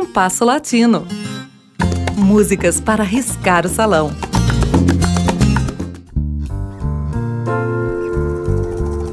Compasso 0.00 0.46
Latino. 0.46 1.06
Músicas 2.16 2.80
para 2.80 3.04
riscar 3.04 3.66
o 3.66 3.68
salão. 3.68 4.10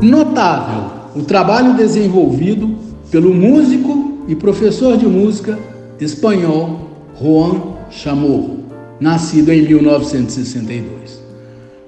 Notável 0.01 0.89
o 1.13 1.23
trabalho 1.23 1.73
desenvolvido 1.73 2.73
pelo 3.11 3.33
músico 3.33 4.23
e 4.29 4.35
professor 4.35 4.95
de 4.95 5.05
música 5.05 5.59
espanhol 5.99 6.89
Juan 7.21 7.73
Chamorro, 7.91 8.63
nascido 8.97 9.51
em 9.51 9.63
1962. 9.63 11.21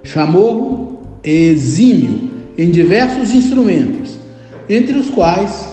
Chamorro 0.04 1.00
é 1.24 1.32
exímio 1.32 2.30
em 2.58 2.70
diversos 2.70 3.34
instrumentos, 3.34 4.20
entre 4.68 4.98
os 4.98 5.10
quais 5.10 5.70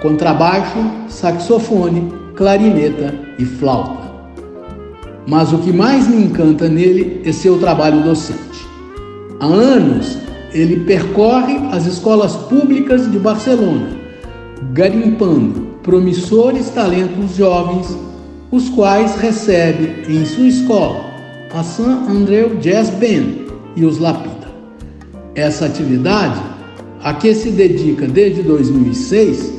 contrabaixo, 0.00 0.78
saxofone, 1.10 2.25
clarineta 2.36 3.14
e 3.38 3.44
flauta. 3.44 4.06
Mas 5.26 5.52
o 5.52 5.58
que 5.58 5.72
mais 5.72 6.06
me 6.06 6.22
encanta 6.22 6.68
nele 6.68 7.22
é 7.24 7.32
seu 7.32 7.58
trabalho 7.58 8.02
docente. 8.02 8.66
Há 9.40 9.46
anos 9.46 10.18
ele 10.52 10.84
percorre 10.84 11.56
as 11.72 11.86
escolas 11.86 12.36
públicas 12.36 13.10
de 13.10 13.18
Barcelona, 13.18 13.88
garimpando 14.72 15.66
promissores 15.82 16.70
talentos 16.70 17.36
jovens, 17.36 17.96
os 18.50 18.68
quais 18.68 19.16
recebe 19.16 20.04
em 20.08 20.24
sua 20.24 20.46
escola 20.46 21.04
a 21.52 21.62
San 21.62 22.04
Andreu 22.08 22.56
Jazz 22.56 22.90
Band 22.90 23.46
e 23.76 23.84
os 23.84 23.98
lapida. 23.98 24.46
Essa 25.34 25.66
atividade, 25.66 26.40
a 27.02 27.14
que 27.14 27.34
se 27.34 27.50
dedica 27.50 28.06
desde 28.06 28.42
2006, 28.42 29.52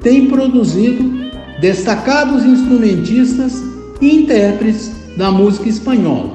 tem 0.00 0.26
produzido 0.26 1.31
destacados 1.62 2.44
instrumentistas 2.44 3.62
e 4.00 4.16
intérpretes 4.16 4.90
da 5.16 5.30
música 5.30 5.68
espanhola, 5.68 6.32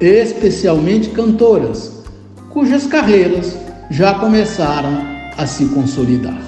especialmente 0.00 1.10
cantoras, 1.10 2.02
cujas 2.48 2.86
carreiras 2.86 3.58
já 3.90 4.14
começaram 4.14 5.02
a 5.36 5.44
se 5.44 5.66
consolidar. 5.66 6.40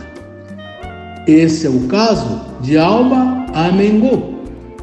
Esse 1.26 1.66
é 1.66 1.70
o 1.70 1.80
caso 1.88 2.40
de 2.62 2.78
Alba 2.78 3.44
Amengo, 3.52 4.34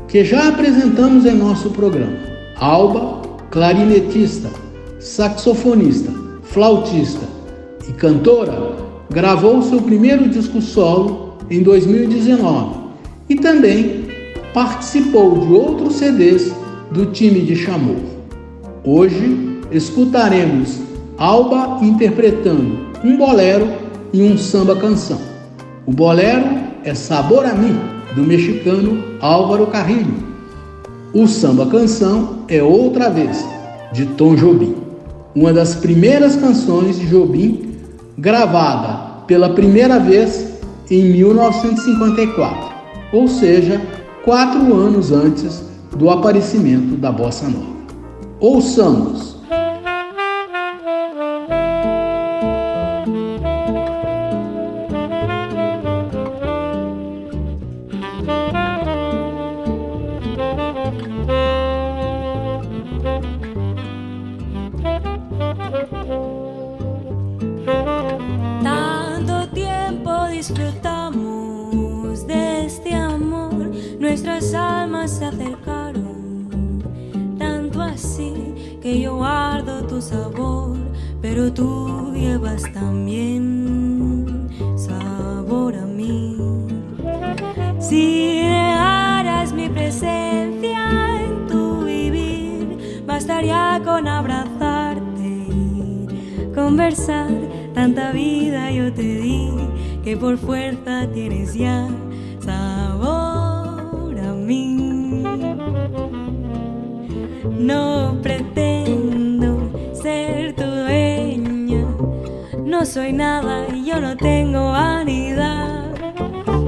que 0.08 0.24
já 0.24 0.50
apresentamos 0.50 1.26
em 1.26 1.34
nosso 1.34 1.72
programa. 1.72 2.20
Alba, 2.60 3.24
clarinetista, 3.50 4.52
saxofonista, 5.00 6.12
flautista 6.44 7.26
e 7.90 7.94
cantora, 7.94 8.76
gravou 9.10 9.64
seu 9.64 9.82
primeiro 9.82 10.30
disco 10.30 10.62
solo 10.62 11.40
em 11.50 11.64
2019 11.64 12.87
e 13.30 13.36
também 13.36 14.06
participou 14.54 15.40
de 15.40 15.54
outros 15.54 15.96
CDs 15.96 16.54
do 16.92 17.08
time 17.08 17.42
de 17.42 17.56
Chamor. 17.56 17.98
Hoje 18.84 19.60
escutaremos 19.72 20.80
Alba 21.18 21.80
interpretando 21.84 22.78
um 23.04 23.18
bolero 23.18 23.68
e 24.14 24.22
um 24.22 24.38
samba 24.38 24.76
canção. 24.76 25.20
O 25.86 25.92
bolero 25.92 26.46
é 26.84 26.94
Sabor 26.94 27.46
a 27.46 27.54
mim, 27.54 27.78
do 28.16 28.24
mexicano 28.24 29.04
Álvaro 29.20 29.68
Carrilho. 29.68 30.14
O 31.14 31.28
samba 31.28 31.66
canção 31.66 32.46
é 32.48 32.62
Outra 32.62 33.10
Vez, 33.10 33.44
de 33.92 34.06
Tom 34.06 34.36
Jobim. 34.36 34.76
Uma 35.36 35.52
das 35.52 35.76
primeiras 35.76 36.36
canções 36.36 37.00
de 37.00 37.08
Jobim 37.08 37.76
gravada 38.18 39.24
pela 39.26 39.50
primeira 39.50 40.00
vez 40.00 40.54
em 40.90 41.12
1954, 41.12 42.77
ou 43.12 43.28
seja, 43.28 43.82
quatro 44.24 44.74
anos 44.74 45.12
antes 45.12 45.64
do 45.96 46.10
aparecimento 46.10 46.96
da 46.96 47.12
bossa 47.12 47.48
nova. 47.48 47.78
Ouçamos 48.40 49.38
se 75.08 75.24
acercaron, 75.26 76.84
tanto 77.38 77.82
así 77.82 78.34
que 78.82 79.00
yo 79.00 79.16
guardo 79.16 79.84
tu 79.84 80.02
sabor, 80.02 80.76
pero 81.22 81.54
tú 81.54 82.12
llevas 82.14 82.64
también 82.74 84.50
sabor 84.76 85.76
a 85.76 85.86
mí. 85.86 86.38
Si 87.80 88.42
negaras 88.44 89.54
mi 89.54 89.70
presencia 89.70 91.24
en 91.24 91.48
tu 91.48 91.86
vivir, 91.86 93.04
bastaría 93.06 93.82
con 93.86 94.08
abrazarte 94.08 95.26
y 95.26 96.54
conversar. 96.54 97.32
Tanta 97.74 98.12
vida 98.12 98.72
yo 98.72 98.92
te 98.92 99.04
di 99.04 99.52
que 100.04 100.18
por 100.18 100.38
fuerza 100.38 101.08
tienes 101.14 101.54
ya 101.54 101.88
No 107.52 108.18
pretendo 108.22 109.72
ser 109.94 110.56
tu 110.56 110.64
dueña, 110.64 111.86
no 112.64 112.86
soy 112.86 113.14
nada 113.14 113.68
y 113.74 113.86
yo 113.86 114.00
no 114.00 114.16
tengo 114.16 114.72
vanidad 114.72 115.92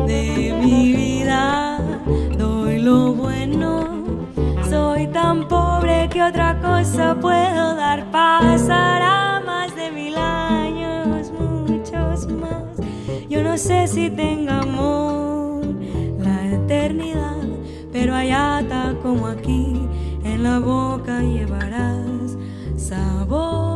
de 0.08 0.56
mi 0.62 0.94
vida. 0.94 1.80
Doy 2.38 2.80
lo 2.80 3.14
bueno, 3.14 3.88
soy 4.70 5.08
tan 5.08 5.48
pobre 5.48 6.10
que 6.10 6.24
otra 6.24 6.60
cosa 6.62 7.16
puedo 7.20 7.76
dar. 7.76 8.12
Pasará 8.12 9.42
más 9.46 9.76
de 9.76 9.92
mil 9.92 10.16
años, 10.18 11.32
muchos 11.32 12.28
más 12.28 12.60
yo 13.30 13.44
no 13.44 13.58
sé 13.58 13.88
si 13.88 14.10
tenga 14.10 14.62
amor 14.62 15.64
la 16.18 16.48
eternidad, 16.48 17.38
pero 17.92 18.16
allá 18.16 18.62
está 18.62 18.96
como 19.04 19.28
aquí, 19.28 19.79
en 20.40 20.44
la 20.44 20.60
boca 20.60 21.22
llevarás 21.22 22.38
sabor 22.78 23.69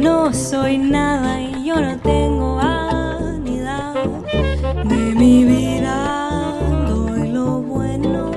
No 0.00 0.32
soy 0.32 0.78
nada 0.78 1.42
y 1.42 1.66
yo 1.66 1.78
no 1.78 1.98
tengo 1.98 2.56
vanidad 2.56 4.02
de 4.84 5.14
mi 5.14 5.44
vida. 5.44 6.56
Doy 6.88 7.28
lo 7.28 7.60
bueno. 7.60 8.30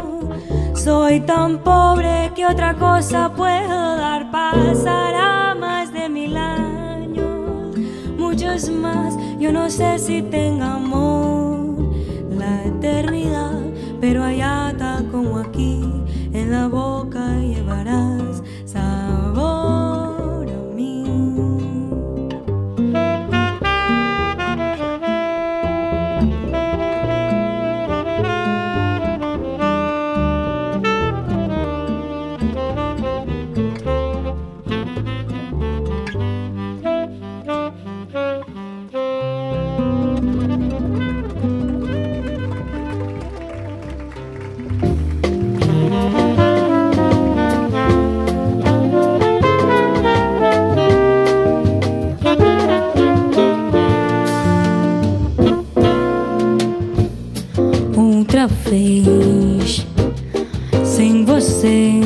Soy 0.75 1.21
tan 1.21 1.59
pobre 1.59 2.33
que 2.35 2.45
otra 2.45 2.73
cosa 2.73 3.33
puedo 3.33 3.95
dar. 3.95 4.29
Pasará 4.29 5.55
más 5.55 5.93
de 5.93 6.09
mil 6.09 6.35
años, 6.35 7.77
muchos 8.17 8.69
más. 8.69 9.17
Yo 9.39 9.53
no 9.53 9.69
sé 9.69 9.99
si 9.99 10.21
tenga 10.21 10.73
amor 10.73 11.93
la 12.29 12.65
eternidad, 12.65 13.61
pero 14.01 14.23
allá 14.23 14.71
está 14.71 15.01
como 15.11 15.37
aquí, 15.37 15.81
en 16.33 16.51
la 16.51 16.67
boca 16.67 17.37
llevará 17.37 18.22
sem 61.03 61.25
você 61.25 61.99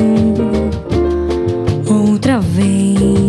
outra 1.86 2.40
vez. 2.40 3.27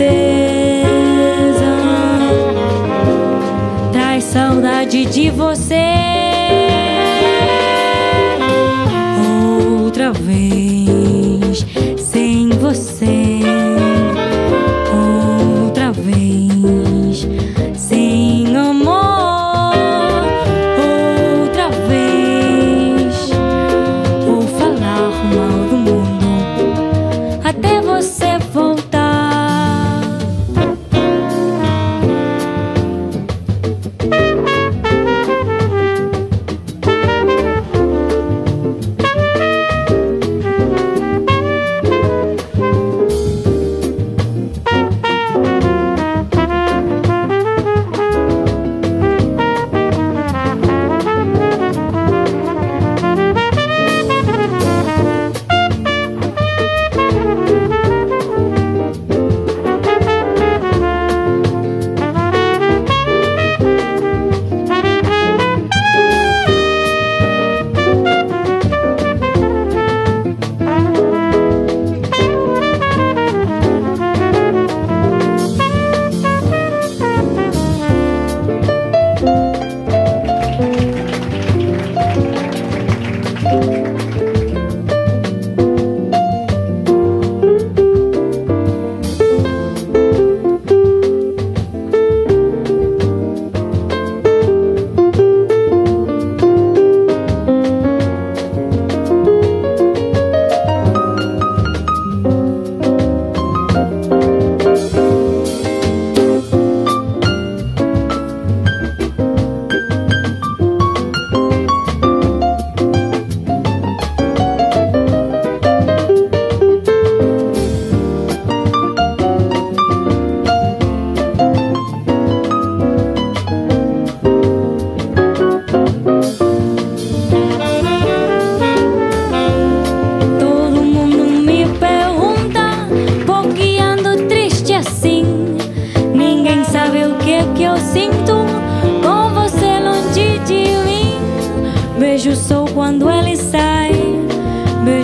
tristeza 0.00 0.86
traz 3.92 4.24
saudade 4.24 5.04
de 5.04 5.28
você 5.30 5.74
outra 9.82 10.10
vez. 10.12 10.69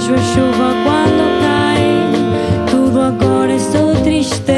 Beijo 0.07 0.15
a 0.15 0.19
chuva 0.19 0.75
quando 0.85 1.25
cai. 1.41 1.83
Tudo 2.71 3.01
agora 3.01 3.53
é 3.53 3.59
só 3.59 3.93
tristeza. 4.03 4.55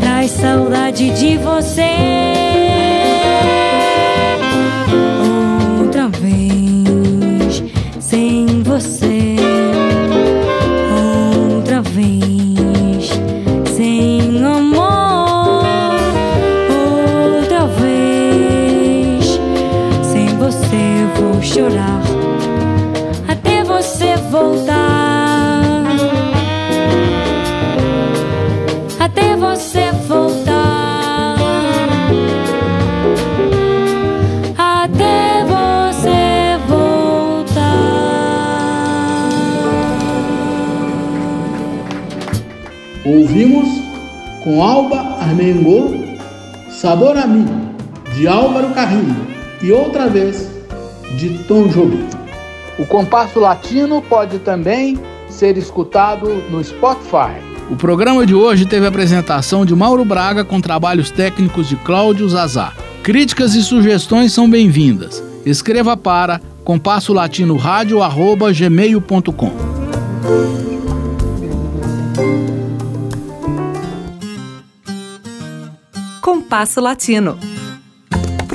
Traz 0.00 0.30
saudade 0.32 1.10
de 1.10 1.38
você. 1.38 1.82
Outra 5.80 6.08
vez 6.08 7.62
sem 8.00 8.62
você. 8.62 9.36
Outra 11.56 11.80
vez 11.82 13.10
sem 13.74 14.44
amor. 14.44 14.75
Chorar 21.56 22.02
até 23.26 23.64
você 23.64 24.14
voltar. 24.30 25.62
Até 29.00 29.34
você 29.36 29.90
voltar. 30.06 31.36
Até 34.58 35.44
você 35.44 36.58
voltar. 36.68 37.62
Ouvimos 43.02 43.68
com 44.44 44.62
Alba 44.62 44.98
Armengol, 45.22 45.94
Sabor 46.68 47.16
a 47.16 47.26
mim, 47.26 47.46
de 48.14 48.28
Álvaro 48.28 48.74
Carrilho 48.74 49.26
e 49.62 49.72
outra 49.72 50.06
vez 50.06 50.55
de 51.14 51.38
Tom 51.44 51.68
Jobim. 51.68 52.08
O 52.78 52.84
compasso 52.84 53.40
latino 53.40 54.02
pode 54.02 54.40
também 54.40 54.98
ser 55.28 55.56
escutado 55.56 56.42
no 56.50 56.62
Spotify. 56.62 57.40
O 57.70 57.76
programa 57.76 58.26
de 58.26 58.34
hoje 58.34 58.66
teve 58.66 58.84
a 58.86 58.88
apresentação 58.88 59.66
de 59.66 59.74
Mauro 59.74 60.04
Braga 60.04 60.44
com 60.44 60.60
trabalhos 60.60 61.10
técnicos 61.10 61.68
de 61.68 61.74
Cláudio 61.76 62.28
Zazá. 62.28 62.72
Críticas 63.02 63.54
e 63.54 63.62
sugestões 63.62 64.32
são 64.32 64.48
bem-vindas. 64.48 65.20
Escreva 65.44 65.96
para 65.96 66.40
compassolatinoradio@gmail.com. 66.64 69.52
Compasso 76.20 76.80
Latino. 76.80 77.55